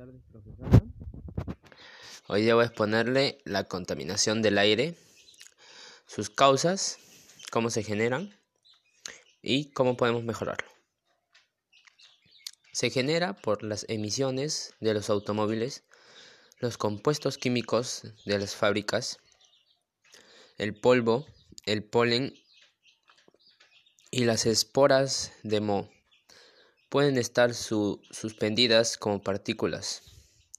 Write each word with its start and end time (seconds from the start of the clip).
tardes, 0.00 0.22
profesora. 0.32 0.82
Hoy 2.28 2.48
a 2.48 2.64
exponerle 2.64 3.38
la 3.44 3.64
contaminación 3.64 4.40
del 4.40 4.56
aire, 4.56 4.94
sus 6.06 6.30
causas, 6.30 6.96
cómo 7.50 7.68
se 7.68 7.82
generan 7.82 8.34
y 9.42 9.72
cómo 9.72 9.98
podemos 9.98 10.24
mejorarlo. 10.24 10.66
Se 12.72 12.88
genera 12.88 13.34
por 13.34 13.62
las 13.62 13.84
emisiones 13.90 14.72
de 14.80 14.94
los 14.94 15.10
automóviles, 15.10 15.84
los 16.60 16.78
compuestos 16.78 17.36
químicos 17.36 18.04
de 18.24 18.38
las 18.38 18.56
fábricas, 18.56 19.18
el 20.56 20.74
polvo, 20.80 21.26
el 21.66 21.84
polen 21.84 22.32
y 24.10 24.24
las 24.24 24.46
esporas 24.46 25.32
de 25.42 25.60
moho 25.60 25.99
pueden 26.90 27.16
estar 27.16 27.54
suspendidas 27.54 28.98
como 28.98 29.22
partículas. 29.22 30.02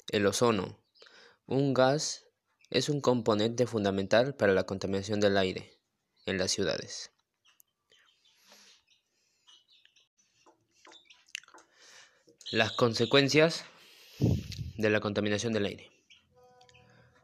El 0.09 0.25
ozono, 0.25 0.79
un 1.45 1.73
gas, 1.73 2.25
es 2.69 2.87
un 2.87 3.01
componente 3.01 3.67
fundamental 3.67 4.33
para 4.33 4.53
la 4.53 4.63
contaminación 4.63 5.19
del 5.19 5.37
aire 5.37 5.77
en 6.25 6.37
las 6.37 6.51
ciudades. 6.51 7.11
Las 12.49 12.71
consecuencias 12.71 13.65
de 14.77 14.89
la 14.89 15.01
contaminación 15.01 15.51
del 15.51 15.65
aire. 15.65 15.91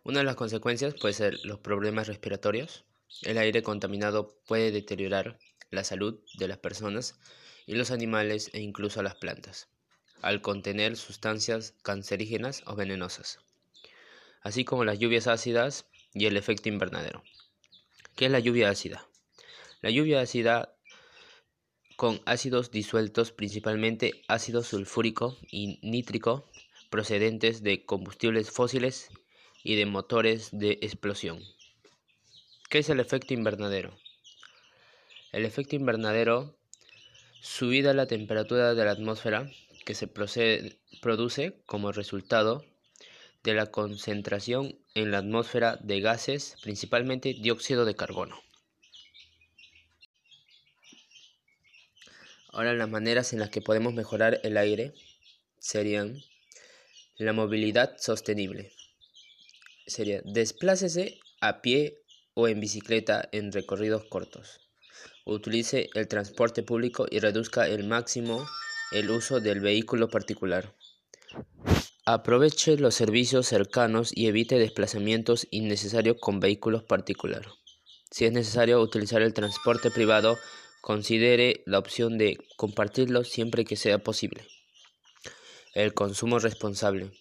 Una 0.03 0.19
de 0.19 0.25
las 0.25 0.35
consecuencias 0.35 0.95
puede 0.95 1.13
ser 1.13 1.45
los 1.45 1.59
problemas 1.59 2.07
respiratorios. 2.07 2.83
El 3.21 3.37
aire 3.37 3.63
contaminado 3.63 4.37
puede 4.47 4.71
deteriorar 4.71 5.39
la 5.69 5.85
salud 5.85 6.19
de 6.37 6.47
las 6.49 6.57
personas 6.57 7.17
y 7.67 7.75
los 7.75 7.91
animales 7.91 8.49
e 8.53 8.61
incluso 8.61 9.03
las 9.03 9.15
plantas, 9.15 9.67
al 10.23 10.41
contener 10.41 10.95
sustancias 10.97 11.75
cancerígenas 11.83 12.63
o 12.65 12.75
venenosas, 12.75 13.39
así 14.41 14.65
como 14.65 14.85
las 14.85 14.97
lluvias 14.97 15.27
ácidas 15.27 15.85
y 16.13 16.25
el 16.25 16.37
efecto 16.37 16.69
invernadero. 16.69 17.23
¿Qué 18.15 18.25
es 18.25 18.31
la 18.31 18.39
lluvia 18.39 18.69
ácida? 18.69 19.07
La 19.81 19.91
lluvia 19.91 20.21
ácida 20.21 20.73
con 21.97 22.21
ácidos 22.25 22.71
disueltos, 22.71 23.31
principalmente 23.31 24.23
ácido 24.27 24.63
sulfúrico 24.63 25.37
y 25.51 25.79
nítrico, 25.81 26.49
procedentes 26.89 27.63
de 27.63 27.85
combustibles 27.85 28.49
fósiles 28.49 29.09
y 29.63 29.75
de 29.75 29.85
motores 29.85 30.49
de 30.51 30.79
explosión. 30.81 31.43
¿Qué 32.69 32.79
es 32.79 32.89
el 32.89 32.99
efecto 32.99 33.33
invernadero? 33.33 33.97
El 35.31 35.43
efecto 35.43 35.75
invernadero 35.75 36.55
subida 37.41 37.93
la 37.93 38.07
temperatura 38.07 38.73
de 38.73 38.85
la 38.85 38.91
atmósfera 38.91 39.49
que 39.85 39.93
se 39.93 40.07
produce 40.07 41.61
como 41.65 41.91
resultado 41.91 42.65
de 43.43 43.53
la 43.53 43.67
concentración 43.67 44.77
en 44.95 45.11
la 45.11 45.19
atmósfera 45.19 45.77
de 45.77 46.01
gases, 46.01 46.57
principalmente 46.61 47.33
dióxido 47.33 47.85
de 47.85 47.95
carbono. 47.95 48.37
Ahora 52.49 52.73
las 52.73 52.89
maneras 52.89 53.33
en 53.33 53.39
las 53.39 53.49
que 53.49 53.61
podemos 53.61 53.93
mejorar 53.93 54.39
el 54.43 54.57
aire 54.57 54.93
serían 55.59 56.21
la 57.17 57.33
movilidad 57.33 57.97
sostenible. 57.97 58.71
Sería 59.85 60.21
desplácese 60.25 61.19
a 61.39 61.61
pie 61.61 62.01
o 62.33 62.47
en 62.47 62.59
bicicleta 62.59 63.29
en 63.31 63.51
recorridos 63.51 64.05
cortos 64.05 64.66
utilice 65.27 65.89
el 65.93 66.07
transporte 66.07 66.63
público 66.63 67.05
y 67.09 67.19
reduzca 67.19 67.67
el 67.67 67.83
máximo 67.85 68.47
el 68.91 69.09
uso 69.09 69.39
del 69.39 69.59
vehículo 69.59 70.09
particular. 70.09 70.73
Aproveche 72.05 72.77
los 72.77 72.95
servicios 72.95 73.47
cercanos 73.47 74.11
y 74.15 74.27
evite 74.27 74.57
desplazamientos 74.57 75.45
innecesarios 75.51 76.17
con 76.21 76.39
vehículos 76.39 76.83
particulares. 76.83 77.51
Si 78.09 78.23
es 78.25 78.31
necesario 78.31 78.81
utilizar 78.81 79.21
el 79.21 79.33
transporte 79.33 79.91
privado, 79.91 80.37
considere 80.81 81.63
la 81.65 81.79
opción 81.79 82.17
de 82.17 82.37
compartirlo 82.55 83.25
siempre 83.25 83.65
que 83.65 83.75
sea 83.75 83.97
posible. 83.97 84.47
El 85.73 85.93
consumo 85.93 86.39
responsable. 86.39 87.11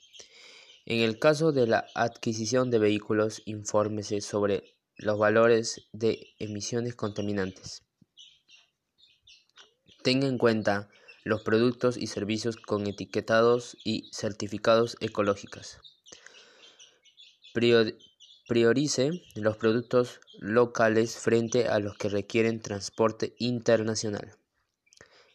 En 0.85 1.01
el 1.01 1.19
caso 1.19 1.51
de 1.51 1.67
la 1.67 1.87
adquisición 1.97 2.71
de 2.71 2.79
vehículos, 2.79 3.43
infórmese 3.45 4.21
sobre 4.21 4.77
los 4.97 5.19
valores 5.19 5.89
de 5.93 6.29
emisiones 6.39 6.95
contaminantes. 6.95 7.86
Tenga 10.07 10.29
en 10.29 10.39
cuenta 10.39 10.89
los 11.25 11.43
productos 11.43 11.97
y 11.97 12.07
servicios 12.07 12.57
con 12.57 12.87
etiquetados 12.87 13.77
y 13.83 14.09
certificados 14.13 14.97
ecológicos. 15.01 15.79
Priorice 18.47 19.25
los 19.35 19.57
productos 19.57 20.21
locales 20.39 21.17
frente 21.17 21.67
a 21.67 21.81
los 21.81 21.99
que 21.99 22.09
requieren 22.09 22.63
transporte 22.63 23.35
internacional. 23.41 24.37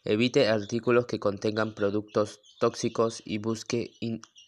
Evite 0.04 0.48
artículos 0.48 1.04
que 1.04 1.20
contengan 1.20 1.74
productos 1.74 2.40
tóxicos 2.58 3.20
y 3.26 3.36
busque 3.36 3.92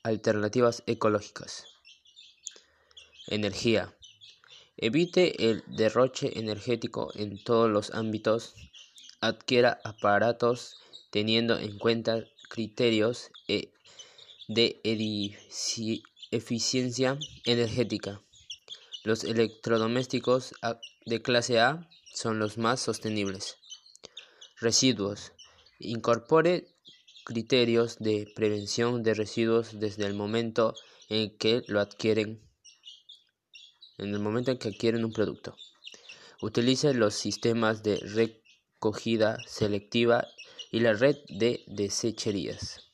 alternativas 0.04 0.84
ecológicas. 0.86 1.66
Energía. 3.26 3.94
Evite 4.78 5.50
el 5.50 5.64
derroche 5.66 6.38
energético 6.38 7.10
en 7.14 7.44
todos 7.44 7.68
los 7.68 7.90
ámbitos 7.90 8.54
adquiera 9.26 9.80
aparatos 9.84 10.76
teniendo 11.10 11.58
en 11.58 11.78
cuenta 11.78 12.24
criterios 12.48 13.30
e, 13.48 13.72
de 14.48 14.80
eficiencia 16.30 17.18
energética. 17.44 18.20
Los 19.02 19.24
electrodomésticos 19.24 20.54
de 21.06 21.22
clase 21.22 21.60
A 21.60 21.88
son 22.12 22.38
los 22.38 22.58
más 22.58 22.80
sostenibles. 22.80 23.56
Residuos. 24.60 25.32
Incorpore 25.78 26.68
criterios 27.24 27.98
de 27.98 28.30
prevención 28.34 29.02
de 29.02 29.14
residuos 29.14 29.80
desde 29.80 30.04
el 30.04 30.14
momento 30.14 30.74
en 31.08 31.36
que 31.36 31.62
lo 31.66 31.80
adquieren 31.80 32.40
en 33.98 34.12
el 34.12 34.20
momento 34.20 34.50
en 34.50 34.58
que 34.58 34.68
adquieren 34.68 35.04
un 35.04 35.12
producto. 35.12 35.56
Utilice 36.42 36.92
los 36.94 37.14
sistemas 37.14 37.82
de 37.82 37.96
recogida 38.84 39.38
selectiva 39.46 40.28
y 40.70 40.80
la 40.80 40.92
red 40.92 41.16
de 41.30 41.64
desecherías. 41.66 42.93